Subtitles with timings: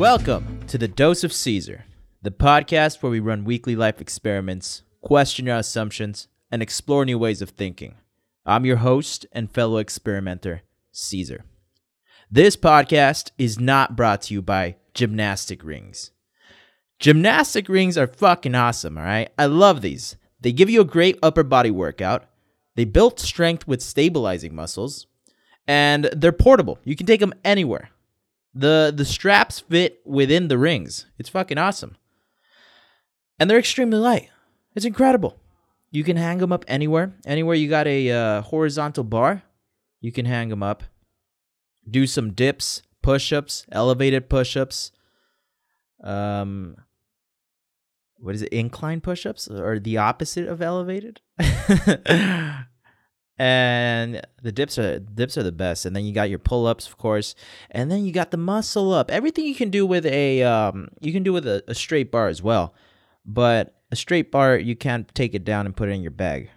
[0.00, 1.84] Welcome to the Dose of Caesar,
[2.22, 7.42] the podcast where we run weekly life experiments, question our assumptions, and explore new ways
[7.42, 7.96] of thinking.
[8.46, 11.44] I'm your host and fellow experimenter, Caesar.
[12.30, 16.12] This podcast is not brought to you by gymnastic rings.
[16.98, 19.28] Gymnastic rings are fucking awesome, all right?
[19.36, 20.16] I love these.
[20.40, 22.24] They give you a great upper body workout.
[22.74, 25.08] They build strength with stabilizing muscles,
[25.68, 26.78] and they're portable.
[26.84, 27.90] You can take them anywhere.
[28.54, 31.06] The the straps fit within the rings.
[31.18, 31.96] It's fucking awesome.
[33.38, 34.28] And they're extremely light.
[34.74, 35.38] It's incredible.
[35.90, 37.14] You can hang them up anywhere.
[37.24, 39.42] Anywhere you got a uh, horizontal bar,
[40.00, 40.84] you can hang them up.
[41.88, 44.92] Do some dips, push-ups, elevated push-ups.
[46.02, 46.76] Um
[48.18, 48.52] what is it?
[48.52, 51.20] Incline push-ups or the opposite of elevated?
[53.40, 55.86] and the dips are dips are the best.
[55.86, 57.34] And then you got your pull-ups of course.
[57.70, 59.10] And then you got the muscle up.
[59.10, 62.28] Everything you can do with a um you can do with a, a straight bar
[62.28, 62.74] as well.
[63.24, 66.50] But a straight bar you can't take it down and put it in your bag.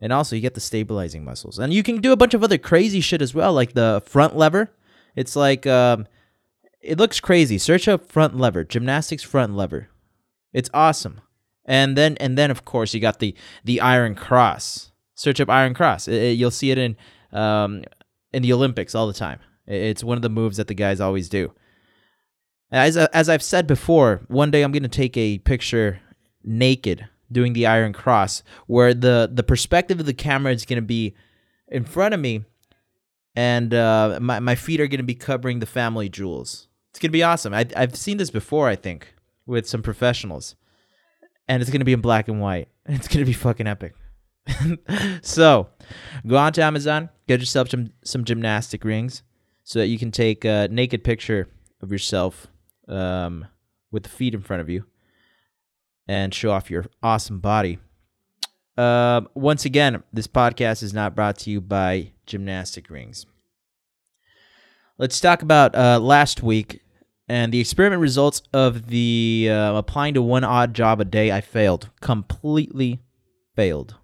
[0.00, 1.58] And also you get the stabilizing muscles.
[1.58, 4.34] And you can do a bunch of other crazy shit as well like the front
[4.34, 4.70] lever.
[5.14, 6.06] It's like um
[6.80, 7.58] it looks crazy.
[7.58, 9.88] Search up front lever gymnastics front lever.
[10.54, 11.20] It's awesome.
[11.66, 14.91] And then and then of course you got the the iron cross
[15.22, 16.08] search up Iron Cross.
[16.08, 16.96] It, it, you'll see it in
[17.32, 17.84] um,
[18.32, 19.38] in the Olympics all the time.
[19.66, 21.52] It, it's one of the moves that the guys always do.
[22.70, 26.00] As as I've said before, one day I'm going to take a picture
[26.42, 30.82] naked doing the Iron Cross, where the the perspective of the camera is going to
[30.82, 31.14] be
[31.68, 32.44] in front of me,
[33.36, 36.68] and uh, my my feet are going to be covering the family jewels.
[36.90, 37.54] It's going to be awesome.
[37.54, 39.14] I, I've seen this before, I think,
[39.46, 40.56] with some professionals,
[41.48, 42.68] and it's going to be in black and white.
[42.86, 43.94] It's going to be fucking epic.
[45.22, 45.68] so
[46.26, 49.22] go on to Amazon, get yourself some, some gymnastic rings
[49.64, 51.48] so that you can take a naked picture
[51.80, 52.48] of yourself
[52.88, 53.46] um,
[53.90, 54.84] with the feet in front of you
[56.08, 57.78] and show off your awesome body.
[58.76, 63.26] Uh, once again, this podcast is not brought to you by gymnastic rings.
[64.98, 66.80] Let's talk about uh, last week
[67.28, 71.30] and the experiment results of the uh, applying to one odd job a day.
[71.30, 73.00] I failed, completely
[73.54, 73.96] failed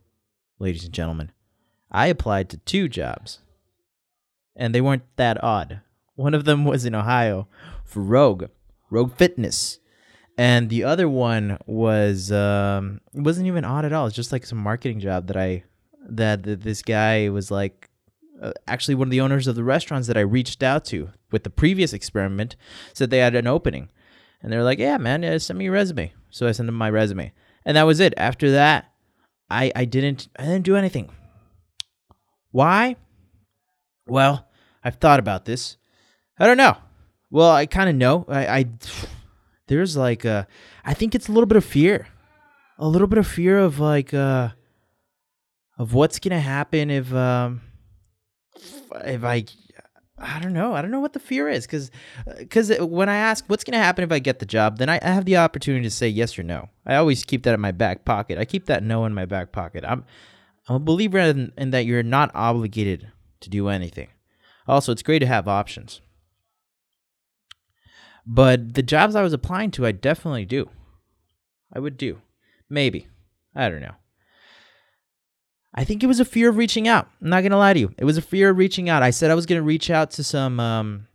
[0.58, 1.30] ladies and gentlemen.
[1.91, 3.41] I applied to two jobs,
[4.54, 5.80] and they weren't that odd.
[6.16, 7.48] One of them was in Ohio
[7.84, 8.46] for Rogue,
[8.91, 9.78] Rogue Fitness,
[10.36, 14.06] and the other one was um, it wasn't even odd at all.
[14.06, 15.64] It's just like some marketing job that I
[16.10, 17.88] that, this guy was like
[18.40, 21.44] uh, actually one of the owners of the restaurants that I reached out to with
[21.44, 22.56] the previous experiment
[22.94, 23.88] said they had an opening,
[24.42, 27.32] and they're like, "Yeah, man, send me your resume." So I sent them my resume,
[27.64, 28.14] and that was it.
[28.16, 28.88] After that,
[29.50, 31.10] I I didn't I didn't do anything.
[32.50, 32.97] Why?
[34.06, 34.48] Well,
[34.82, 35.76] I've thought about this.
[36.38, 36.76] I don't know.
[37.31, 38.25] Well, I kind of know.
[38.28, 38.64] I, I
[39.66, 40.47] there's like a
[40.84, 42.08] I think it's a little bit of fear.
[42.78, 44.50] A little bit of fear of like uh
[45.78, 47.62] of what's going to happen if um
[49.04, 49.44] if I
[50.20, 50.74] I don't know.
[50.74, 51.90] I don't know what the fear is because
[52.38, 54.78] because uh, uh, when I ask what's going to happen if I get the job,
[54.78, 56.68] then I, I, have the opportunity to say yes or no.
[56.86, 58.38] I always keep that in my back pocket.
[58.38, 59.84] I keep that no in my back pocket.
[59.86, 60.04] I'm
[60.68, 64.08] I'm a believer in, in that you're not obligated to do anything.
[64.66, 66.00] Also, it's great to have options.
[68.26, 70.68] But the jobs I was applying to, I definitely do.
[71.72, 72.20] I would do.
[72.68, 73.08] Maybe.
[73.54, 73.94] I don't know.
[75.78, 77.08] I think it was a fear of reaching out.
[77.22, 77.94] I'm not gonna lie to you.
[77.98, 79.04] It was a fear of reaching out.
[79.04, 81.06] I said I was gonna reach out to some um,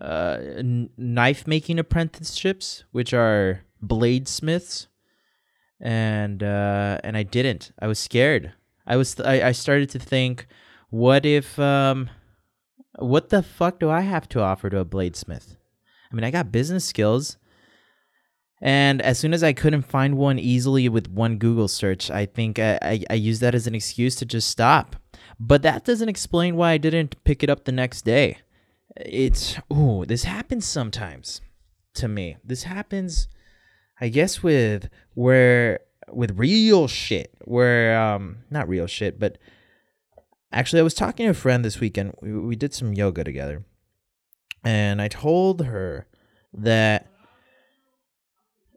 [0.00, 0.38] uh,
[0.96, 4.88] knife making apprenticeships, which are bladesmiths,
[5.80, 7.70] and uh, and I didn't.
[7.80, 8.52] I was scared.
[8.84, 9.14] I was.
[9.14, 10.48] Th- I, I started to think,
[10.90, 12.10] what if um,
[12.98, 15.56] what the fuck do I have to offer to a bladesmith?
[16.10, 17.36] I mean, I got business skills.
[18.64, 22.60] And as soon as I couldn't find one easily with one Google search, I think
[22.60, 24.94] I, I, I used that as an excuse to just stop.
[25.40, 28.38] But that doesn't explain why I didn't pick it up the next day.
[28.96, 31.40] It's, ooh, this happens sometimes
[31.94, 32.36] to me.
[32.44, 33.26] This happens,
[34.00, 39.38] I guess, with where, with real shit, where, um, not real shit, but
[40.52, 42.14] actually, I was talking to a friend this weekend.
[42.22, 43.64] We, we did some yoga together.
[44.62, 46.06] And I told her
[46.52, 47.08] that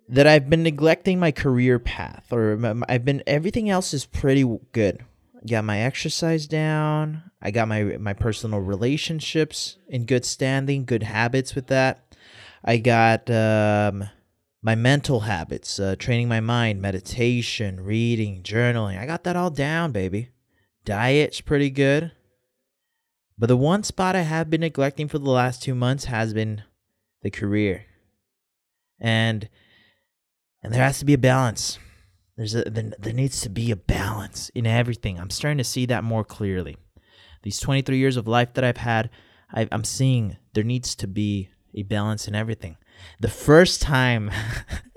[0.07, 5.03] that I've been neglecting my career path, or I've been everything else is pretty good.
[5.47, 7.23] Got my exercise down.
[7.41, 12.15] I got my my personal relationships in good standing, good habits with that.
[12.63, 14.09] I got um,
[14.63, 18.99] my mental habits, uh, training my mind, meditation, reading, journaling.
[18.99, 20.29] I got that all down, baby.
[20.83, 22.11] Diet's pretty good.
[23.37, 26.63] But the one spot I have been neglecting for the last two months has been
[27.21, 27.85] the career.
[28.99, 29.49] And
[30.65, 31.77] and there has to be a balance.
[32.37, 35.19] There's a there, needs to be a balance in everything.
[35.19, 36.75] I'm starting to see that more clearly.
[37.43, 39.11] These 23 years of life that I've had,
[39.53, 42.77] I, I'm seeing there needs to be a balance in everything.
[43.19, 44.31] The first time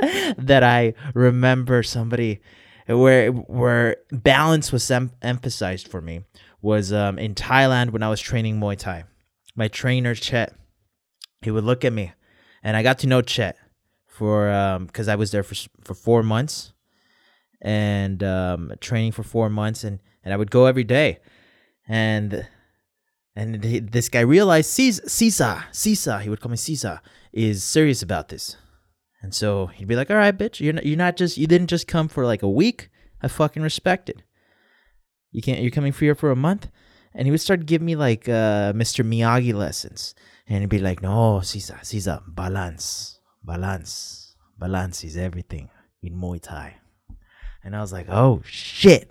[0.38, 2.40] that I remember somebody
[2.86, 6.22] where where balance was em- emphasized for me
[6.62, 9.04] was um, in Thailand when I was training Muay Thai.
[9.54, 10.54] My trainer Chet,
[11.42, 12.12] he would look at me,
[12.62, 13.58] and I got to know Chet
[14.18, 14.46] for
[14.86, 15.54] because um, I was there for
[15.84, 16.72] for four months,
[17.62, 21.20] and um, training for four months, and and I would go every day,
[21.86, 22.46] and
[23.36, 27.00] and he, this guy realized Sisa, Sisa, he would call me Sisa,
[27.32, 28.56] is serious about this.
[29.22, 31.68] And so he'd be like, "All right, bitch, you're not, you're not just you didn't
[31.68, 32.88] just come for like a week.
[33.22, 34.22] I fucking respect it.
[35.30, 35.60] You can't.
[35.60, 36.68] You're coming for here for a month."
[37.14, 39.04] And he would start giving me like uh, Mr.
[39.04, 40.14] Miyagi lessons,
[40.46, 45.70] and he'd be like, "No, Sisa, Sisa, balance, balance, balance is everything
[46.02, 46.76] in Muay Thai."
[47.62, 49.10] And I was like, "Oh shit,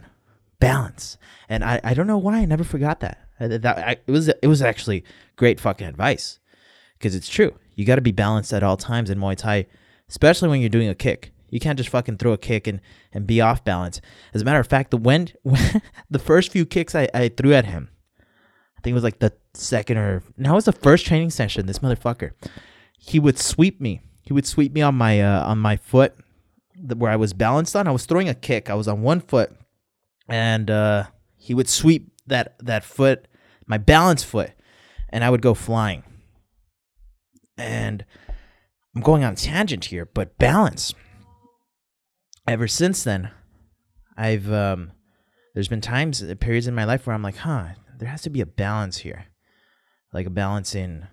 [0.59, 1.17] balance."
[1.49, 3.27] And I, I don't know why I never forgot that.
[3.39, 5.03] Uh, that I, it was it was actually
[5.35, 6.39] great fucking advice
[6.97, 7.53] because it's true.
[7.75, 9.67] You got to be balanced at all times in Muay Thai,
[10.09, 11.31] especially when you're doing a kick.
[11.49, 12.81] You can't just fucking throw a kick and,
[13.13, 14.01] and be off balance.
[14.33, 17.53] As a matter of fact, the when, when the first few kicks I, I threw
[17.53, 17.89] at him,
[18.77, 21.65] I think it was like the second or now it was the first training session.
[21.65, 22.31] This motherfucker,
[22.97, 24.01] he would sweep me.
[24.27, 26.13] He would sweep me on my uh, on my foot
[26.97, 27.87] where I was balanced on.
[27.87, 28.69] I was throwing a kick.
[28.69, 29.55] I was on one foot,
[30.27, 31.05] and uh,
[31.37, 33.25] he would sweep that that foot,
[33.67, 34.51] my balance foot,
[35.07, 36.03] and I would go flying.
[37.57, 38.03] And
[38.93, 40.93] I'm going on tangent here, but balance.
[42.45, 43.31] Ever since then,
[44.17, 44.91] I've um,
[45.53, 48.29] there's been times, uh, periods in my life where I'm like, huh, there has to
[48.29, 49.27] be a balance here,
[50.11, 51.07] like a balance in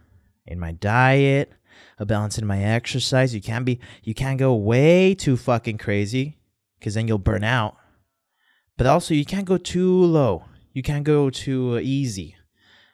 [0.46, 1.52] in my diet,
[1.98, 3.34] a balance in my exercise.
[3.34, 6.38] You can't be, you can't go way too fucking crazy,
[6.78, 7.76] because then you'll burn out.
[8.76, 10.44] But also, you can't go too low.
[10.72, 12.36] You can't go too uh, easy,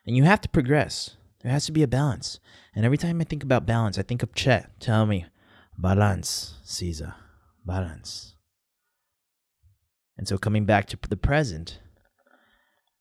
[0.07, 1.17] and you have to progress.
[1.43, 2.39] There has to be a balance.
[2.75, 4.79] And every time I think about balance, I think of Chet.
[4.79, 5.25] Tell me,
[5.79, 7.15] balance, Caesar,
[7.65, 8.35] balance.
[10.19, 11.81] And so coming back to the present,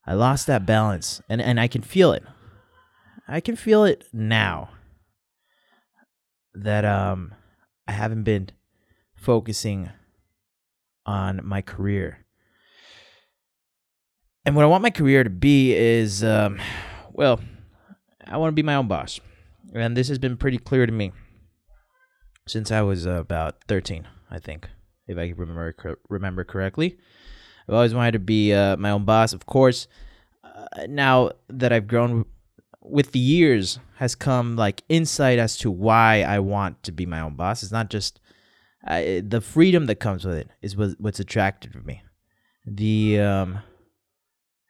[0.06, 2.22] I lost that balance, and and I can feel it.
[3.28, 4.70] I can feel it now.
[6.54, 7.34] That um,
[7.86, 8.50] I haven't been
[9.14, 9.90] focusing
[11.06, 12.24] on my career.
[14.44, 16.58] And what I want my career to be is, um,
[17.12, 17.40] well,
[18.26, 19.20] I want to be my own boss.
[19.74, 21.12] And this has been pretty clear to me
[22.48, 24.68] since I was about 13, I think,
[25.06, 26.98] if I remember remember correctly.
[27.68, 29.32] I've always wanted to be uh, my own boss.
[29.32, 29.86] Of course,
[30.42, 32.24] uh, now that I've grown
[32.82, 37.20] with the years has come like insight as to why I want to be my
[37.20, 37.62] own boss.
[37.62, 38.20] It's not just
[38.86, 42.02] uh, the freedom that comes with it is what's attractive to me.
[42.66, 43.58] The um,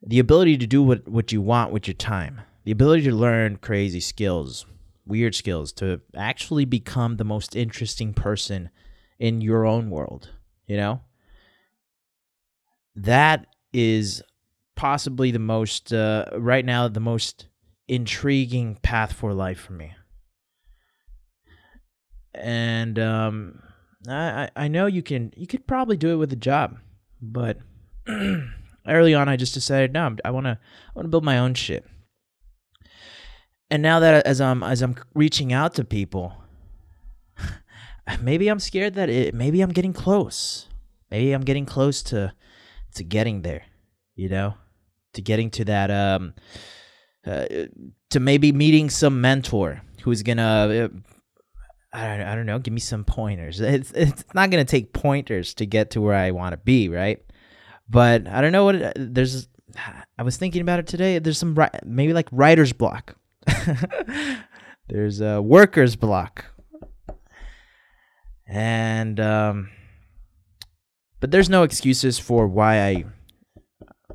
[0.02, 3.56] the ability to do what, what you want with your time the ability to learn
[3.56, 4.66] crazy skills,
[5.06, 8.70] weird skills, to actually become the most interesting person
[9.18, 10.30] in your own world,
[10.66, 11.00] you know?
[12.94, 14.22] That is
[14.76, 17.46] possibly the most, uh, right now, the most
[17.90, 19.92] intriguing path for life for me.
[22.34, 23.62] And um,
[24.08, 26.78] I, I know you can, you could probably do it with a job,
[27.20, 27.58] but
[28.86, 31.54] early on, I just decided, no, I want to, I want to build my own
[31.54, 31.84] shit
[33.70, 36.34] and now that as I'm as I'm reaching out to people,
[38.20, 40.66] maybe I'm scared that it maybe I'm getting close.
[41.10, 42.32] Maybe I'm getting close to
[42.96, 43.62] to getting there,
[44.16, 44.54] you know,
[45.12, 46.34] to getting to that um
[47.26, 47.46] uh,
[48.10, 50.88] to maybe meeting some mentor who's gonna uh,
[51.92, 53.60] I don't, I don't know, give me some pointers.
[53.60, 57.22] It's it's not gonna take pointers to get to where I want to be, right?
[57.88, 59.48] But I don't know what it, there's.
[60.18, 61.18] I was thinking about it today.
[61.20, 63.16] There's some maybe like writer's block
[64.88, 66.46] There's a worker's block.
[68.46, 69.70] And um
[71.20, 73.04] but there's no excuses for why I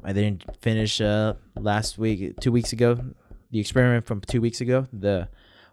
[0.04, 3.00] I didn't finish uh last week 2 weeks ago
[3.52, 5.28] the experiment from 2 weeks ago the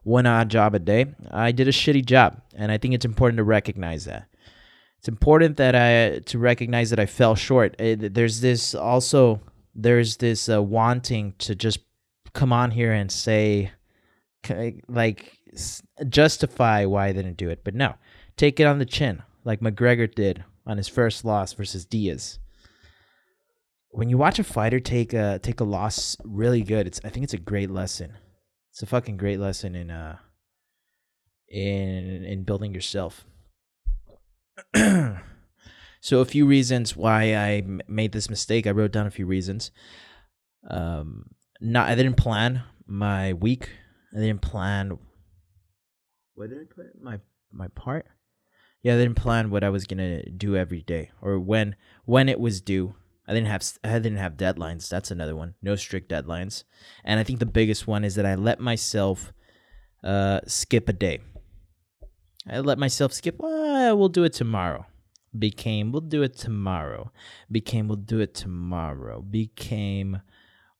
[0.04, 1.06] one odd job a day.
[1.30, 4.26] I did a shitty job and I think it's important to recognize that.
[4.98, 7.74] It's important that I to recognize that I fell short.
[7.80, 9.40] It, there's this also
[9.74, 11.80] there's this uh, wanting to just
[12.34, 13.72] come on here and say
[14.88, 15.38] like
[16.08, 17.64] justify why I didn't do it.
[17.64, 17.94] But no,
[18.36, 22.38] take it on the chin, like McGregor did on his first loss versus Diaz.
[23.92, 27.24] When you watch a fighter take a take a loss really good, it's I think
[27.24, 28.14] it's a great lesson.
[28.70, 30.16] It's a fucking great lesson in uh
[31.46, 33.26] in in building yourself.
[34.74, 38.66] so a few reasons why I made this mistake.
[38.66, 39.70] I wrote down a few reasons.
[40.68, 41.26] Um,
[41.60, 43.68] not I didn't plan my week.
[44.16, 44.98] I didn't plan.
[46.34, 47.20] What did I put my
[47.52, 48.06] my part?
[48.82, 52.40] Yeah, I didn't plan what I was gonna do every day or when when it
[52.40, 52.94] was due.
[53.32, 54.90] I didn't have I didn't have deadlines.
[54.90, 55.54] That's another one.
[55.62, 56.64] No strict deadlines.
[57.02, 59.32] And I think the biggest one is that I let myself
[60.04, 61.20] uh, skip a day.
[62.46, 63.36] I let myself skip.
[63.38, 64.84] Well, we'll do it tomorrow.
[65.36, 67.10] Became we'll do it tomorrow.
[67.50, 69.22] Became we'll do it tomorrow.
[69.22, 70.20] Became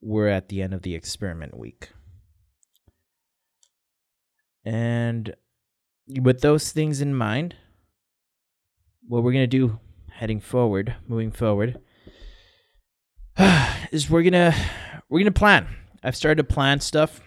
[0.03, 1.89] we're at the end of the experiment week.
[4.63, 5.35] And
[6.07, 7.55] with those things in mind,
[9.09, 9.81] what we're going to do
[10.11, 11.81] heading forward, moving forward,
[13.93, 14.55] is we're to
[15.09, 15.69] we're to plan.
[16.03, 17.21] I've started to plan stuff.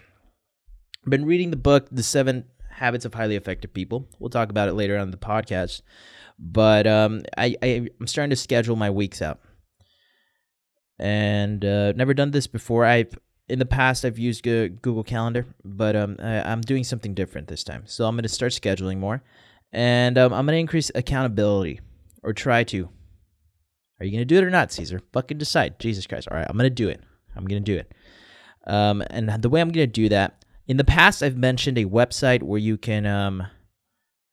[1.04, 4.08] I've been reading the book The 7 Habits of Highly Effective People.
[4.18, 5.82] We'll talk about it later on the podcast.
[6.38, 9.40] But um, I, I I'm starting to schedule my weeks out
[10.98, 12.84] and uh, never done this before.
[12.84, 13.16] I've
[13.48, 17.62] in the past I've used Google Calendar, but um, I, am doing something different this
[17.62, 17.84] time.
[17.86, 19.22] So I'm going to start scheduling more,
[19.72, 21.80] and um, I'm going to increase accountability
[22.22, 22.90] or try to.
[23.98, 25.00] Are you going to do it or not, Caesar?
[25.12, 25.78] Fucking decide.
[25.78, 26.28] Jesus Christ!
[26.30, 27.00] All right, I'm going to do it.
[27.34, 27.92] I'm going to do it.
[28.66, 31.84] Um, and the way I'm going to do that, in the past I've mentioned a
[31.84, 33.46] website where you can um,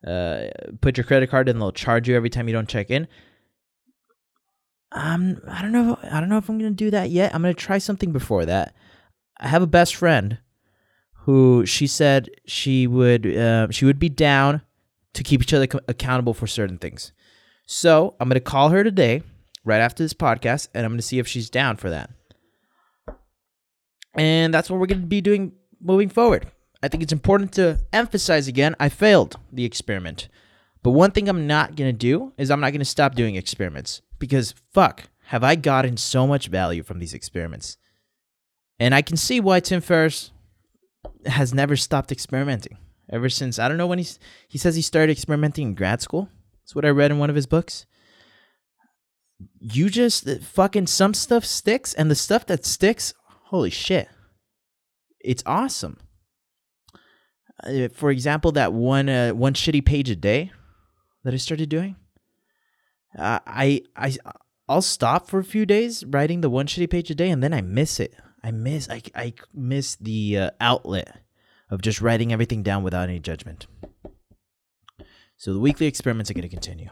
[0.05, 0.45] uh,
[0.81, 3.07] put your credit card and they'll charge you every time you don't check in.
[4.91, 5.97] Um, I don't know.
[6.03, 7.33] I don't know if I'm gonna do that yet.
[7.33, 8.75] I'm gonna try something before that.
[9.39, 10.37] I have a best friend
[11.21, 14.61] who she said she would uh, she would be down
[15.13, 17.11] to keep each other co- accountable for certain things.
[17.65, 19.23] So I'm gonna call her today,
[19.63, 22.09] right after this podcast, and I'm gonna see if she's down for that.
[24.15, 26.47] And that's what we're gonna be doing moving forward.
[26.81, 28.75] I think it's important to emphasize again.
[28.79, 30.27] I failed the experiment,
[30.81, 34.53] but one thing I'm not gonna do is I'm not gonna stop doing experiments because
[34.73, 37.77] fuck, have I gotten so much value from these experiments.
[38.79, 40.31] And I can see why Tim Ferriss
[41.25, 42.77] has never stopped experimenting
[43.09, 46.29] ever since I don't know when he's he says he started experimenting in grad school.
[46.61, 47.85] That's what I read in one of his books.
[49.59, 53.13] You just fucking some stuff sticks and the stuff that sticks,
[53.45, 54.07] holy shit.
[55.19, 55.97] It's awesome.
[57.63, 60.51] Uh, for example, that one uh, one shitty page a day
[61.23, 61.95] that I started doing
[63.17, 64.15] uh, I I
[64.67, 67.53] I'll stop for a few days writing the one shitty page a day, and then
[67.53, 68.15] I miss it.
[68.43, 71.19] I miss I I miss the uh, outlet
[71.69, 73.67] of just writing everything down without any judgment.
[75.37, 76.89] So the weekly experiments are going to continue.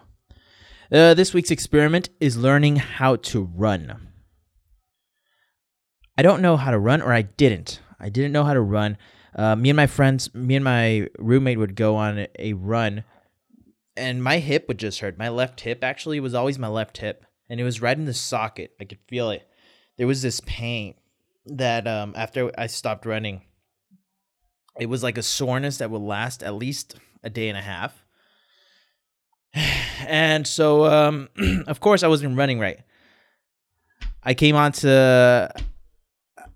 [0.91, 4.09] Uh, this week's experiment is learning how to run.
[6.17, 7.79] I don't know how to run, or I didn't.
[7.99, 8.97] I didn't know how to run.
[9.33, 13.05] Uh, me and my friends, me and my roommate would go on a run
[13.95, 15.17] and my hip would just hurt.
[15.17, 18.13] My left hip actually was always my left hip, and it was right in the
[18.13, 18.73] socket.
[18.79, 19.47] I could feel it.
[19.97, 20.95] There was this pain
[21.45, 23.41] that um, after I stopped running,
[24.79, 28.05] it was like a soreness that would last at least a day and a half.
[29.53, 31.29] And so, um,
[31.67, 32.79] of course, I wasn't running right.
[34.23, 35.51] I came on to,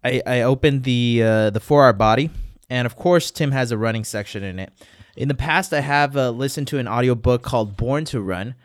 [0.04, 2.30] I, I opened the uh, the four hour body,
[2.70, 4.72] and of course, Tim has a running section in it.
[5.16, 8.56] In the past, I have uh, listened to an audiobook called Born to Run,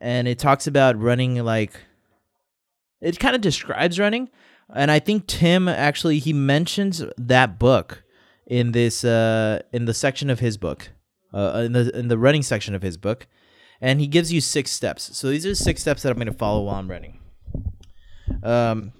[0.00, 1.72] and it talks about running like
[3.00, 4.30] it kind of describes running.
[4.74, 8.04] And I think Tim actually he mentions that book
[8.46, 10.90] in this uh, in the section of his book,
[11.32, 13.26] uh, in the in the running section of his book,
[13.82, 15.14] and he gives you six steps.
[15.16, 17.18] So these are six steps that I'm going to follow while I'm running.
[18.44, 18.92] Um,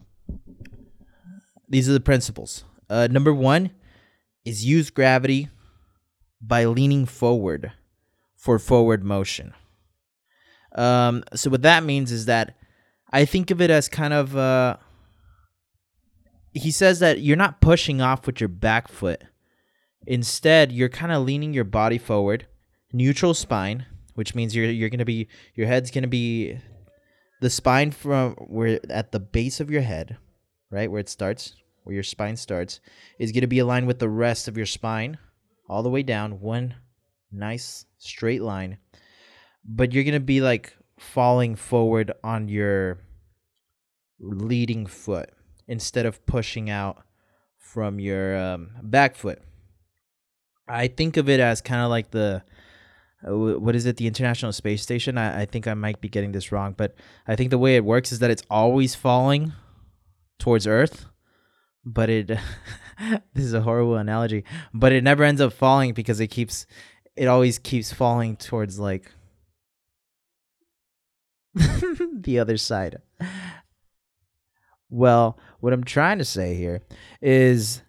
[1.69, 2.65] these are the principles.
[2.91, 3.71] Uh, number one
[4.45, 5.49] is use gravity
[6.41, 7.73] by leaning forward
[8.37, 9.55] for forward motion.
[10.75, 12.57] Um, so what that means is that
[13.13, 14.79] I think of it as kind of uh,
[16.53, 19.23] he says that you're not pushing off with your back foot.
[20.07, 22.47] Instead, you're kind of leaning your body forward,
[22.93, 26.59] neutral spine, which means you're you're gonna be your head's gonna be
[27.41, 30.17] the spine from where at the base of your head,
[30.71, 32.81] right where it starts, where your spine starts,
[33.19, 35.19] is gonna be aligned with the rest of your spine
[35.69, 36.75] all the way down, one
[37.31, 38.79] nice straight line.
[39.65, 42.99] But you're to be like falling forward on your
[44.21, 45.31] leading foot
[45.67, 47.03] instead of pushing out
[47.59, 49.41] from your um, back foot.
[50.69, 52.43] I think of it as kind of like the
[53.25, 56.51] what is it the international space station I, I think i might be getting this
[56.51, 56.95] wrong but
[57.27, 59.53] i think the way it works is that it's always falling
[60.39, 61.07] towards earth
[61.85, 62.27] but it
[63.35, 66.67] this is a horrible analogy, but it never ends up falling because it keeps
[67.17, 69.11] it always keeps falling towards like
[71.55, 72.99] the other side.
[74.89, 76.83] Well, what I'm trying to say here
[77.21, 77.83] is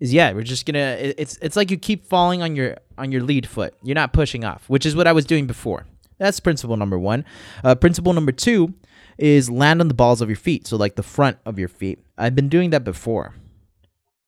[0.00, 3.22] is yeah, we're just gonna it's it's like you keep falling on your on your
[3.22, 3.74] lead foot.
[3.82, 5.86] You're not pushing off, which is what I was doing before.
[6.18, 7.24] That's principle number one.
[7.62, 8.74] Uh, principle number two
[9.16, 12.00] is land on the balls of your feet, so like the front of your feet.
[12.16, 13.34] I've been doing that before,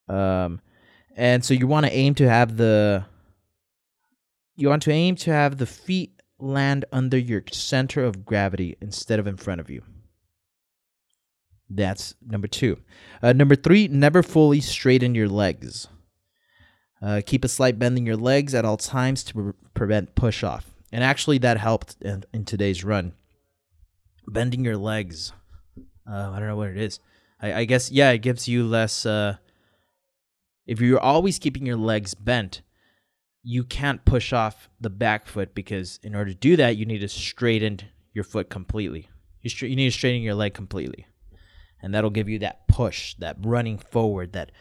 [0.07, 0.61] um,
[1.15, 3.05] and so you want to aim to have the
[4.55, 9.19] you want to aim to have the feet land under your center of gravity instead
[9.19, 9.83] of in front of you.
[11.69, 12.79] That's number two.
[13.21, 15.87] Uh, number three, never fully straighten your legs.
[17.01, 20.43] Uh, keep a slight bend in your legs at all times to pre- prevent push
[20.43, 20.65] off.
[20.91, 23.13] And actually, that helped in, in today's run.
[24.27, 25.33] Bending your legs.
[26.07, 26.99] Uh, I don't know what it is.
[27.41, 29.05] I, I guess, yeah, it gives you less.
[29.05, 29.37] Uh,
[30.67, 32.61] if you're always keeping your legs bent,
[33.43, 36.99] you can't push off the back foot because in order to do that, you need
[36.99, 37.79] to straighten
[38.13, 39.09] your foot completely.
[39.41, 41.07] You, stra- you need to straighten your leg completely
[41.81, 44.51] and that'll give you that push, that running forward, that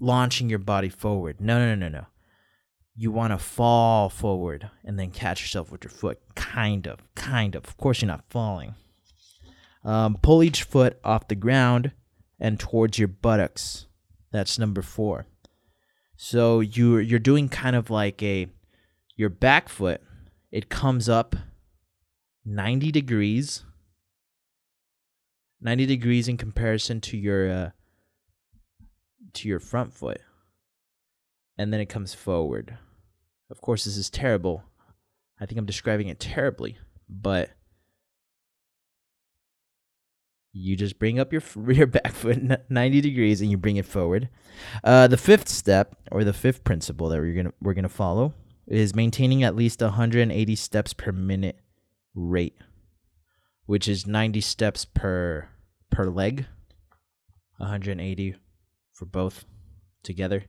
[0.00, 1.40] launching your body forward.
[1.40, 2.06] No, no, no, no, no.
[2.96, 6.20] You want to fall forward and then catch yourself with your foot.
[6.34, 7.64] Kind of, kind of.
[7.66, 8.74] Of course, you're not falling.
[9.84, 11.92] Um, pull each foot off the ground
[12.38, 13.86] and towards your buttocks.
[14.32, 15.26] That's number four.
[16.16, 18.48] So you're you're doing kind of like a
[19.16, 20.02] your back foot.
[20.50, 21.36] It comes up
[22.44, 23.64] 90 degrees
[25.60, 27.70] 90 degrees in comparison to your uh,
[29.34, 30.20] to your front foot.
[31.58, 32.78] And then it comes forward.
[33.50, 34.64] Of course this is terrible.
[35.40, 36.76] I think i'm describing it terribly
[37.10, 37.50] but
[40.52, 42.38] you just bring up your rear back foot
[42.68, 44.28] 90 degrees and you bring it forward.
[44.82, 48.34] Uh, the fifth step or the fifth principle that we're gonna we're gonna follow
[48.66, 51.58] is maintaining at least 180 steps per minute
[52.14, 52.56] rate
[53.66, 55.48] which is 90 steps per
[55.90, 56.46] per leg.
[57.58, 58.36] 180
[59.00, 59.44] for both
[60.02, 60.44] together.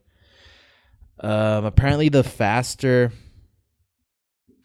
[1.20, 3.12] Um apparently the faster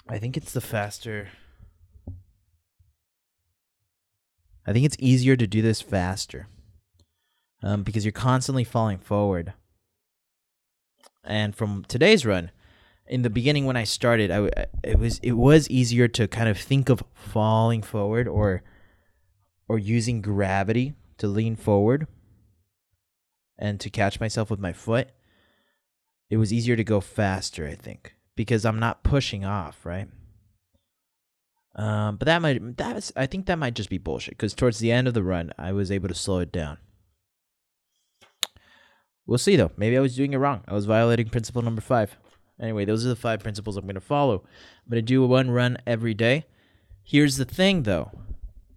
[0.08, 1.28] i think it's the faster
[4.66, 6.46] i think it's easier to do this faster
[7.62, 9.52] um, because you're constantly falling forward.
[11.24, 12.50] And from today's run
[13.06, 16.58] in the beginning when I started, I it was it was easier to kind of
[16.58, 18.62] think of falling forward or
[19.68, 22.06] or using gravity to lean forward
[23.58, 25.08] and to catch myself with my foot.
[26.28, 30.08] It was easier to go faster, I think, because I'm not pushing off, right?
[31.74, 34.78] Um, but that might that was, I think that might just be bullshit because towards
[34.78, 36.78] the end of the run, I was able to slow it down.
[39.26, 39.72] We'll see though.
[39.76, 40.64] Maybe I was doing it wrong.
[40.66, 42.16] I was violating principle number five.
[42.60, 44.36] Anyway, those are the five principles I'm going to follow.
[44.36, 46.46] I'm going to do one run every day.
[47.02, 48.10] Here's the thing, though.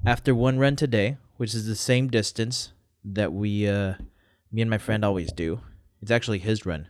[0.06, 2.74] After one run today, which is the same distance
[3.06, 3.94] that we, uh,
[4.52, 5.62] me and my friend always do,
[6.02, 6.90] it's actually his run.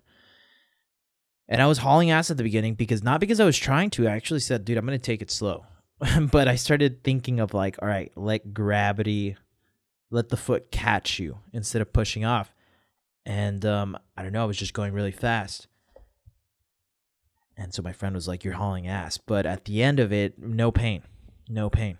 [1.47, 4.07] And I was hauling ass at the beginning because not because I was trying to.
[4.07, 5.65] I actually said, dude, I'm going to take it slow.
[6.31, 9.35] but I started thinking of like, all right, let gravity,
[10.11, 12.53] let the foot catch you instead of pushing off.
[13.25, 15.67] And um, I don't know, I was just going really fast.
[17.59, 19.17] And so my friend was like, You're hauling ass.
[19.17, 21.03] But at the end of it, no pain.
[21.49, 21.97] No pain.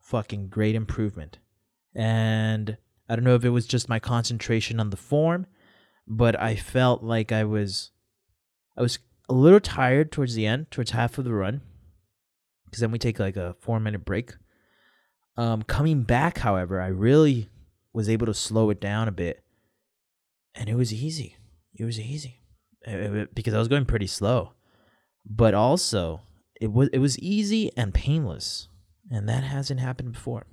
[0.00, 1.38] Fucking great improvement.
[1.94, 2.76] And
[3.10, 5.46] I don't know if it was just my concentration on the form,
[6.06, 7.90] but I felt like I was
[8.76, 11.60] I was a little tired towards the end, towards half of the run.
[12.64, 14.34] Because then we take like a four minute break.
[15.36, 17.48] Um, coming back, however, I really
[17.92, 19.42] was able to slow it down a bit.
[20.54, 21.36] And it was easy.
[21.74, 22.40] It was easy.
[22.82, 24.52] It, it, because I was going pretty slow
[25.28, 26.22] but also
[26.60, 28.68] it was it was easy and painless,
[29.10, 30.46] and that hasn't happened before.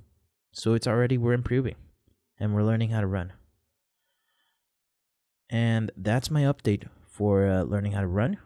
[0.52, 1.76] So it's already we're improving,
[2.40, 3.34] and we're learning how to run.
[5.50, 8.38] And that's my update for uh, learning how to run.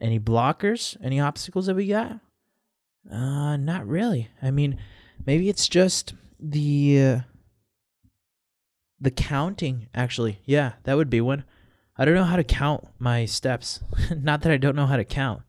[0.00, 0.96] Any blockers?
[1.02, 2.20] Any obstacles that we got?
[3.10, 4.28] Uh, not really.
[4.42, 4.78] I mean,
[5.26, 7.20] maybe it's just the uh,
[9.00, 9.88] the counting.
[9.94, 11.44] Actually, yeah, that would be one.
[11.96, 13.80] I don't know how to count my steps.
[14.16, 15.42] not that I don't know how to count.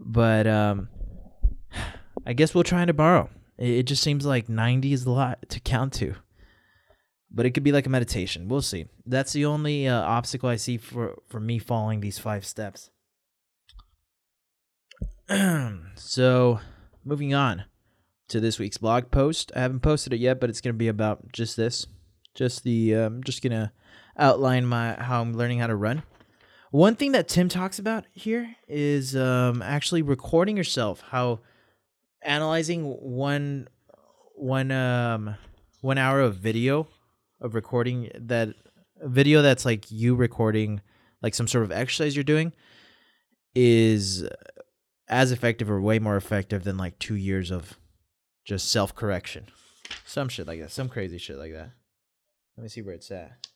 [0.00, 0.88] But um,
[2.26, 3.30] I guess we'll try to borrow.
[3.56, 6.14] It, just seems like 90 is a lot to count to.
[7.30, 8.48] But it could be like a meditation.
[8.48, 8.86] We'll see.
[9.04, 12.90] That's the only uh, obstacle I see for, for me following these five steps.
[15.94, 16.60] so,
[17.04, 17.64] moving on
[18.28, 19.52] to this week's blog post.
[19.54, 21.86] I haven't posted it yet, but it's going to be about just this.
[22.34, 23.72] Just the um just going to
[24.16, 26.02] outline my how I'm learning how to run.
[26.70, 31.02] One thing that Tim talks about here is um, actually recording yourself.
[31.10, 31.40] How
[32.22, 33.68] analyzing one
[34.34, 35.36] one um
[35.80, 36.88] one hour of video
[37.40, 38.54] of recording that
[39.02, 40.80] video that's like you recording
[41.22, 42.52] like some sort of exercise you're doing
[43.54, 44.26] is
[45.08, 47.78] as effective or way more effective than like two years of
[48.44, 49.46] just self correction.
[50.04, 50.70] Some shit like that.
[50.70, 51.70] Some crazy shit like that.
[52.56, 53.46] Let me see where it's at.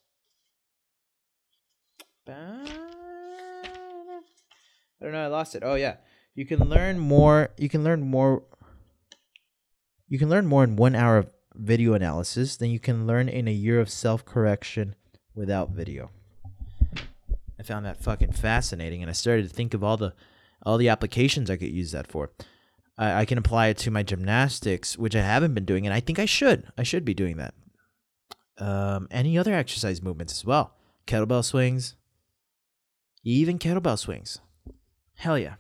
[2.29, 2.65] I
[5.01, 5.25] don't know.
[5.25, 5.63] I lost it.
[5.65, 5.97] Oh yeah,
[6.35, 7.51] you can learn more.
[7.59, 8.45] You can learn more.
[10.09, 13.49] You can learn more in one hour of video analysis than you can learn in
[13.49, 14.95] a year of self correction
[15.35, 16.11] without video.
[17.59, 20.15] I found that fucking fascinating, and I started to think of all the
[20.65, 22.31] all the applications I could use that for.
[22.99, 26.01] I, I can apply it to my gymnastics, which I haven't been doing, and I
[26.01, 26.67] think I should.
[26.77, 27.55] I should be doing that.
[28.59, 30.75] Um, any other exercise movements as well,
[31.07, 31.97] kettlebell swings,
[33.25, 34.41] even kettlebell swings.
[35.17, 35.55] Hell yeah.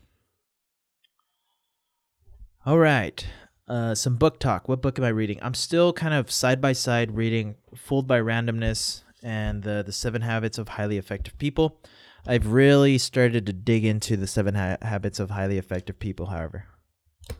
[2.64, 3.26] All right.
[3.68, 4.68] Uh, some book talk.
[4.68, 5.38] What book am I reading?
[5.40, 10.22] I'm still kind of side by side reading Fooled by Randomness and the, the Seven
[10.22, 11.78] Habits of Highly Effective People.
[12.26, 16.66] I've really started to dig into the Seven ha- Habits of Highly Effective People, however.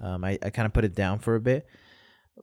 [0.00, 1.66] Um, I, I kind of put it down for a bit,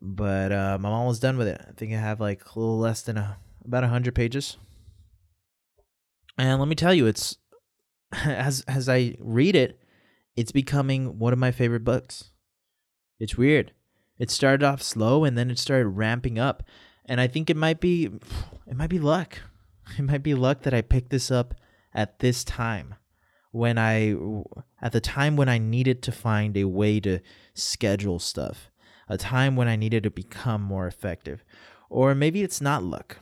[0.02, 1.62] but um, I'm almost done with it.
[1.68, 4.58] I think I have like a little less than a, about 100 pages.
[6.38, 7.38] And let me tell you, it's
[8.26, 9.80] as as I read it,
[10.36, 12.32] it's becoming one of my favorite books.
[13.20, 13.74] It's weird.
[14.18, 16.64] It started off slow and then it started ramping up.
[17.06, 18.06] And I think it might be
[18.68, 19.40] it might be luck.
[19.98, 21.56] It might be luck that I picked this up
[21.96, 22.94] at this time
[23.52, 24.16] when I
[24.80, 27.20] at the time when I needed to find a way to
[27.56, 28.70] schedule stuff.
[29.08, 31.44] A time when I needed to become more effective.
[31.90, 33.18] Or maybe it's not luck.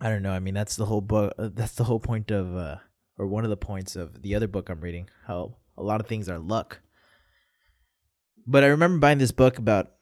[0.00, 0.32] I don't know.
[0.32, 1.34] I mean, that's the whole book.
[1.38, 2.76] That's the whole point of uh,
[3.18, 6.06] or one of the points of the other book I'm reading, how a lot of
[6.06, 6.80] things are luck.
[8.50, 9.92] But I remember buying this book about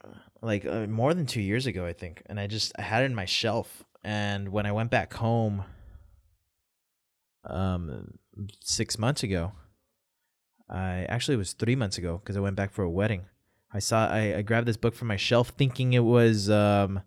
[0.41, 3.07] like uh, more than 2 years ago, I think, and I just I had it
[3.07, 5.65] in my shelf and when I went back home
[7.45, 8.15] um
[8.61, 9.53] 6 months ago,
[10.71, 13.27] I actually it was 3 months ago cuz I went back for a wedding.
[13.71, 17.03] I saw I, I grabbed this book from my shelf thinking it was um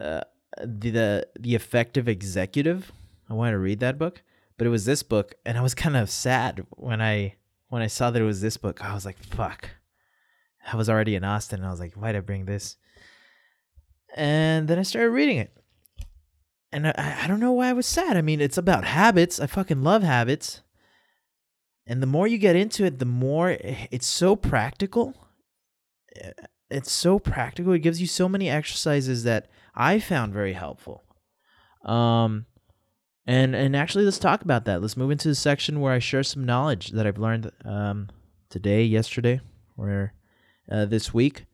[0.00, 0.22] uh,
[0.58, 2.90] the, the the effective executive.
[3.28, 4.24] I wanted to read that book
[4.56, 7.34] but it was this book and i was kind of sad when i
[7.68, 9.70] when i saw that it was this book i was like fuck
[10.72, 12.76] i was already in austin and i was like why'd i bring this?
[14.16, 15.56] And then i started reading it.
[16.72, 18.16] And I, I don't know why i was sad.
[18.16, 19.40] I mean it's about habits.
[19.40, 20.62] I fucking love habits.
[21.86, 25.14] And the more you get into it the more it's so practical.
[26.70, 27.72] It's so practical.
[27.72, 31.02] It gives you so many exercises that i found very helpful.
[31.84, 32.46] Um
[33.30, 34.80] and and actually, let's talk about that.
[34.80, 38.08] Let's move into the section where I share some knowledge that I've learned um,
[38.48, 39.40] today, yesterday,
[39.76, 40.12] or
[40.70, 41.46] uh, this week.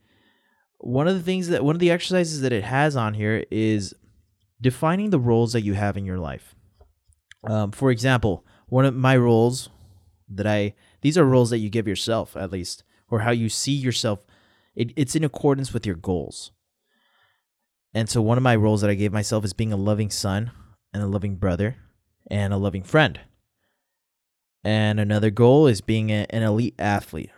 [0.79, 3.95] One of the things that one of the exercises that it has on here is
[4.61, 6.55] defining the roles that you have in your life.
[7.45, 9.69] Um, for example, one of my roles
[10.29, 13.73] that I these are roles that you give yourself at least, or how you see
[13.73, 14.25] yourself.
[14.75, 16.51] It, it's in accordance with your goals.
[17.95, 20.51] And so one of my roles that I gave myself is being a loving son,
[20.97, 21.77] and a loving brother
[22.31, 23.21] and a loving friend.
[24.65, 27.31] And another goal is being a, an elite athlete.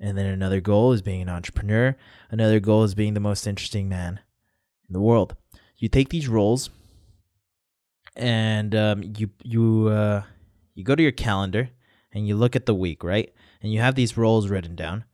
[0.00, 1.94] And then another goal is being an entrepreneur.
[2.30, 4.20] Another goal is being the most interesting man
[4.88, 5.36] in the world.
[5.76, 6.70] You take these roles
[8.16, 10.22] and um, you you uh,
[10.74, 11.70] you go to your calendar
[12.12, 13.32] and you look at the week, right?
[13.62, 15.04] And you have these roles written down.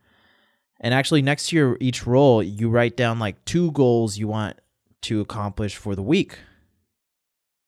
[0.80, 4.60] And actually, next to your each role, you write down like two goals you want
[5.02, 6.38] to accomplish for the week.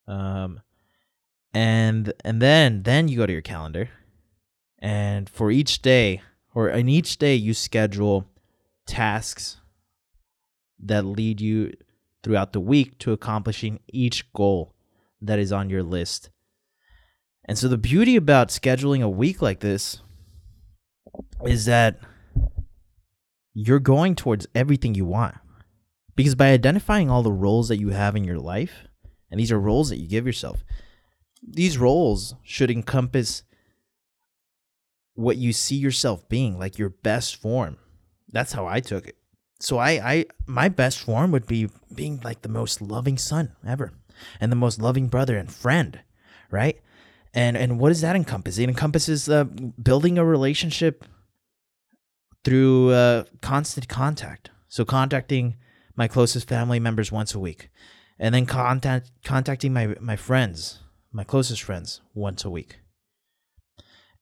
[0.06, 0.60] Um,
[1.52, 3.88] and and then then you go to your calendar,
[4.78, 6.22] and for each day
[6.58, 8.28] or in each day you schedule
[8.84, 9.58] tasks
[10.80, 11.72] that lead you
[12.24, 14.74] throughout the week to accomplishing each goal
[15.22, 16.30] that is on your list.
[17.44, 20.00] And so the beauty about scheduling a week like this
[21.46, 22.00] is that
[23.54, 25.36] you're going towards everything you want.
[26.16, 28.88] Because by identifying all the roles that you have in your life,
[29.30, 30.64] and these are roles that you give yourself.
[31.40, 33.44] These roles should encompass
[35.18, 37.76] what you see yourself being, like your best form.
[38.30, 39.16] That's how I took it.
[39.58, 43.92] So I, I my best form would be being like the most loving son ever
[44.40, 46.00] and the most loving brother and friend,
[46.52, 46.80] right?
[47.34, 48.58] And and what does that encompass?
[48.58, 51.04] It encompasses uh, building a relationship
[52.44, 54.50] through uh, constant contact.
[54.68, 55.56] So contacting
[55.96, 57.70] my closest family members once a week,
[58.20, 60.78] and then contact contacting my my friends
[61.10, 62.78] my closest friends once a week.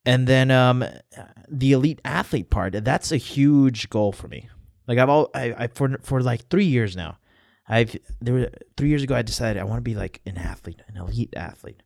[0.07, 0.85] And then um,
[1.49, 4.47] the elite athlete part, that's a huge goal for me.
[4.87, 7.17] Like I've all I, I for for like three years now,
[7.67, 10.81] I've there were three years ago I decided I want to be like an athlete,
[10.87, 11.83] an elite athlete.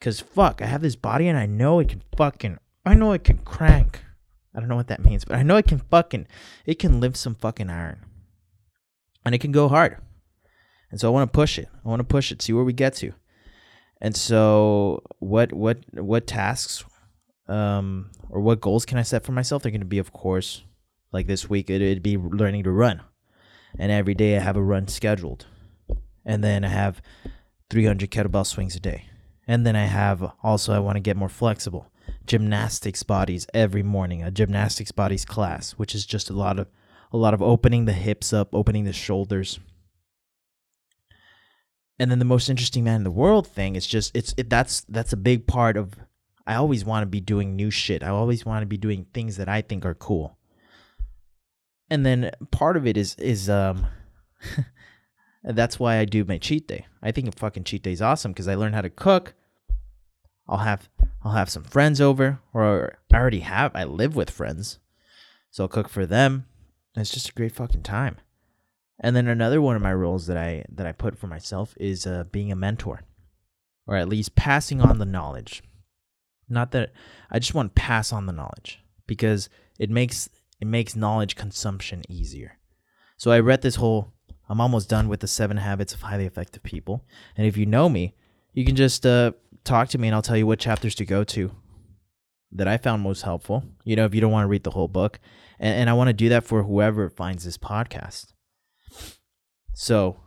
[0.00, 3.24] Cause fuck, I have this body and I know it can fucking I know it
[3.24, 4.04] can crank.
[4.54, 6.28] I don't know what that means, but I know it can fucking
[6.64, 8.04] it can lift some fucking iron.
[9.24, 9.96] And it can go hard.
[10.92, 11.68] And so I want to push it.
[11.84, 13.14] I want to push it, see where we get to.
[14.00, 16.84] And so what what what tasks
[17.48, 19.62] um or what goals can I set for myself?
[19.62, 20.62] They're going to be of course
[21.12, 23.02] like this week it, it'd be learning to run.
[23.78, 25.46] And every day I have a run scheduled.
[26.24, 27.00] And then I have
[27.70, 29.06] 300 kettlebell swings a day.
[29.46, 31.90] And then I have also I want to get more flexible.
[32.26, 36.68] Gymnastics bodies every morning, a gymnastics bodies class, which is just a lot of
[37.10, 39.58] a lot of opening the hips up, opening the shoulders.
[41.98, 44.82] And then the most interesting man in the world thing is just it's it, that's
[44.82, 45.94] that's a big part of
[46.48, 48.02] I always want to be doing new shit.
[48.02, 50.38] I always want to be doing things that I think are cool.
[51.90, 53.86] And then part of it is is um
[55.44, 56.86] that's why I do my cheat day.
[57.02, 59.34] I think a fucking cheat day is awesome because I learn how to cook.
[60.48, 60.88] I'll have
[61.22, 63.76] I'll have some friends over, or I already have.
[63.76, 64.78] I live with friends,
[65.50, 66.46] so I'll cook for them.
[66.96, 68.16] It's just a great fucking time.
[68.98, 72.06] And then another one of my roles that I that I put for myself is
[72.06, 73.02] uh, being a mentor,
[73.86, 75.62] or at least passing on the knowledge.
[76.48, 76.92] Not that
[77.30, 80.28] I just want to pass on the knowledge because it makes
[80.60, 82.58] it makes knowledge consumption easier.
[83.16, 84.12] So I read this whole.
[84.48, 87.04] I'm almost done with the seven habits of highly effective people,
[87.36, 88.14] and if you know me,
[88.54, 89.32] you can just uh,
[89.64, 91.52] talk to me and I'll tell you what chapters to go to
[92.52, 93.62] that I found most helpful.
[93.84, 95.20] You know, if you don't want to read the whole book.
[95.58, 98.32] And, and I want to do that for whoever finds this podcast.
[99.74, 100.18] So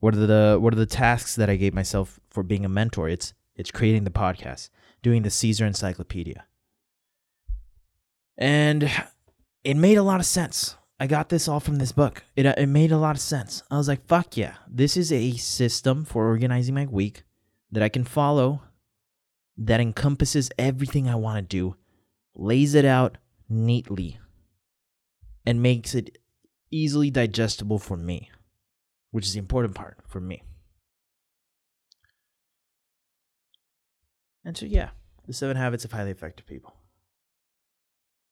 [0.00, 3.08] what are the what are the tasks that I gave myself for being a mentor?
[3.08, 4.70] It's it's creating the podcast,
[5.02, 6.46] doing the Caesar Encyclopedia.
[8.38, 8.90] And
[9.64, 10.76] it made a lot of sense.
[10.98, 12.22] I got this all from this book.
[12.36, 13.62] It uh, it made a lot of sense.
[13.70, 14.54] I was like, "Fuck yeah.
[14.68, 17.24] This is a system for organizing my week
[17.72, 18.62] that I can follow
[19.56, 21.76] that encompasses everything I want to do,
[22.34, 24.18] lays it out neatly,
[25.44, 26.18] and makes it
[26.70, 28.30] easily digestible for me,
[29.10, 30.42] which is the important part for me.
[34.44, 34.90] And so, yeah,
[35.26, 36.74] The Seven Habits of Highly Effective People.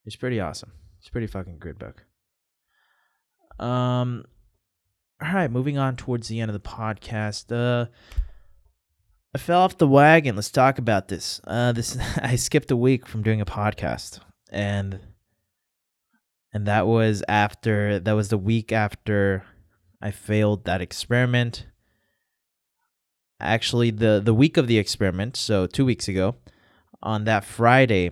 [0.04, 0.72] It's pretty awesome.
[0.98, 2.04] It's pretty fucking good book.
[3.58, 4.24] Um,
[5.22, 7.52] all right, moving on towards the end of the podcast.
[7.52, 7.86] Uh,
[9.34, 10.34] I fell off the wagon.
[10.34, 11.40] Let's talk about this.
[11.44, 14.20] Uh, this I skipped a week from doing a podcast,
[14.50, 14.98] and
[16.52, 19.44] and that was after that was the week after
[20.00, 21.66] I failed that experiment.
[23.40, 26.36] Actually, the the week of the experiment, so two weeks ago,
[27.02, 28.10] on that Friday,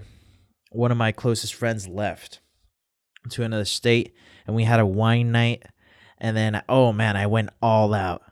[0.72, 2.40] one of my closest friends left
[3.30, 4.14] to another state,
[4.46, 5.64] and we had a wine night.
[6.18, 8.22] And then, oh man, I went all out.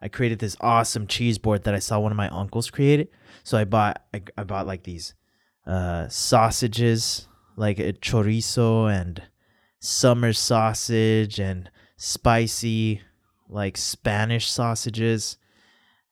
[0.00, 3.08] I created this awesome cheese board that I saw one of my uncles created.
[3.44, 5.14] So I bought I, I bought like these
[5.66, 9.22] uh, sausages, like a chorizo and
[9.78, 13.02] summer sausage and spicy
[13.48, 15.36] like Spanish sausages.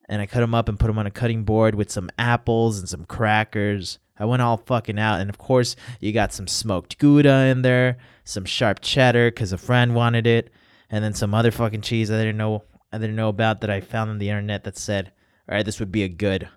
[0.08, 2.78] And I cut them up and put them on a cutting board with some apples
[2.78, 3.98] and some crackers.
[4.18, 5.20] I went all fucking out.
[5.20, 9.58] And of course, you got some smoked Gouda in there, some sharp cheddar because a
[9.58, 10.50] friend wanted it,
[10.90, 13.80] and then some other fucking cheese I didn't know I didn't know about that I
[13.80, 15.10] found on the internet that said,
[15.48, 16.48] all right, this would be a good,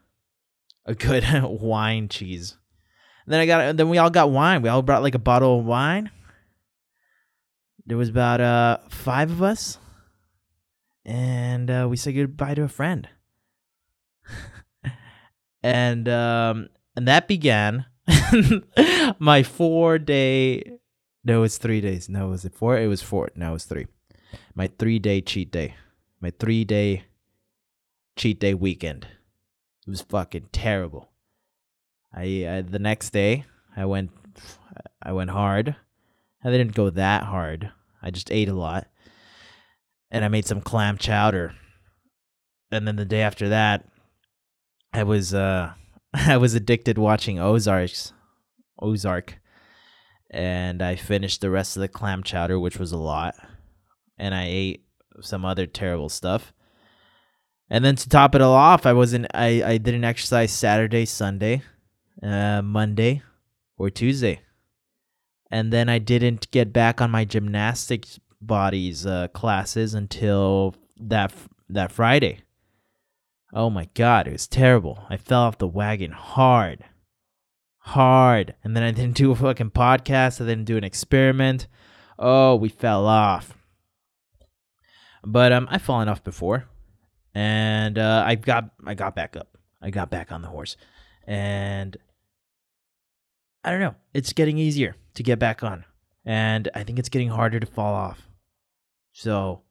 [0.85, 2.55] a good wine cheese.
[3.25, 4.61] And then I got, then we all got wine.
[4.61, 6.11] We all brought like a bottle of wine.
[7.87, 9.79] There was about uh five of us,
[11.05, 13.07] and uh, we said goodbye to a friend.
[15.67, 17.85] And um, and that began
[19.19, 20.79] my four day.
[21.23, 22.07] No, it's three days.
[22.07, 22.77] No, was it four?
[22.77, 23.29] It was four.
[23.35, 23.87] No, it was three.
[24.55, 25.75] My three day cheat day
[26.19, 27.03] my three day
[28.15, 29.07] cheat day weekend.
[29.85, 31.09] It was fucking terrible.
[32.13, 34.11] I, I the next day I went
[35.01, 35.75] I went hard.
[36.43, 37.71] I didn't go that hard.
[38.01, 38.87] I just ate a lot.
[40.09, 41.53] And I made some clam chowder.
[42.71, 43.85] And then the day after that
[44.93, 45.73] I was uh
[46.13, 48.13] I was addicted watching Ozarks
[48.79, 49.39] Ozark.
[50.29, 53.35] And I finished the rest of the clam chowder, which was a lot.
[54.17, 54.83] And I ate
[55.21, 56.53] some other terrible stuff.
[57.69, 61.63] And then to top it all off, I wasn't I, I didn't exercise Saturday, Sunday,
[62.23, 63.21] uh, Monday,
[63.77, 64.41] or Tuesday.
[65.49, 71.33] And then I didn't get back on my gymnastics bodies uh, classes until that
[71.69, 72.39] that Friday.
[73.53, 75.05] Oh my god, it was terrible.
[75.09, 76.83] I fell off the wagon hard.
[77.79, 78.55] Hard.
[78.63, 80.41] And then I didn't do a fucking podcast.
[80.41, 81.67] I didn't do an experiment.
[82.19, 83.57] Oh, we fell off.
[85.23, 86.67] But um I've fallen off before.
[87.33, 89.57] And uh I got I got back up.
[89.81, 90.75] I got back on the horse.
[91.25, 91.95] And
[93.63, 93.95] I don't know.
[94.13, 95.85] It's getting easier to get back on.
[96.25, 98.27] And I think it's getting harder to fall off.
[99.13, 99.61] So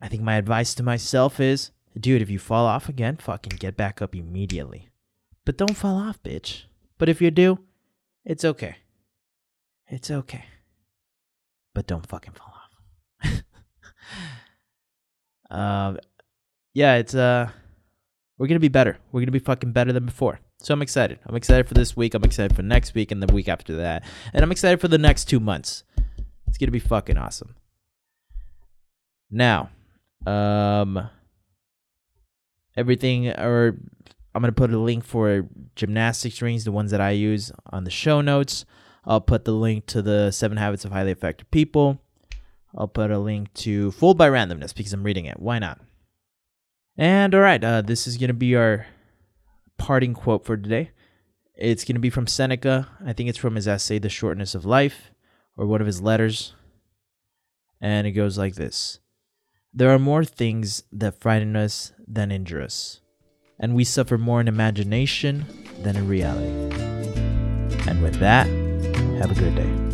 [0.00, 3.76] I think my advice to myself is dude, if you fall off again, fucking get
[3.76, 4.88] back up immediately.
[5.44, 6.64] But don't fall off, bitch.
[6.98, 7.58] But if you do,
[8.24, 8.76] it's okay.
[9.88, 10.44] It's okay.
[11.74, 13.42] But don't fucking fall off.
[15.50, 15.94] uh,
[16.74, 17.50] yeah, it's uh
[18.38, 18.98] we're gonna be better.
[19.10, 20.40] We're gonna be fucking better than before.
[20.60, 21.18] So I'm excited.
[21.26, 22.14] I'm excited for this week.
[22.14, 24.04] I'm excited for next week and the week after that.
[24.32, 25.82] And I'm excited for the next two months.
[26.46, 27.56] It's gonna be fucking awesome.
[29.30, 29.70] Now,
[30.26, 31.08] um
[32.76, 33.78] everything or
[34.34, 37.90] I'm gonna put a link for gymnastics rings, the ones that I use on the
[37.90, 38.64] show notes.
[39.04, 42.00] I'll put the link to the seven habits of highly effective people.
[42.74, 45.40] I'll put a link to Fooled by Randomness because I'm reading it.
[45.40, 45.80] Why not?
[46.96, 48.86] And all right, uh, this is gonna be our
[49.76, 50.92] parting quote for today.
[51.54, 52.88] It's gonna be from Seneca.
[53.04, 55.10] I think it's from his essay, "The Shortness of Life,"
[55.56, 56.54] or one of his letters.
[57.80, 59.00] And it goes like this:
[59.74, 63.00] There are more things that frighten us than injure us,
[63.58, 65.46] and we suffer more in imagination
[65.80, 66.76] than in reality.
[67.88, 68.46] And with that,
[69.18, 69.91] have a good day.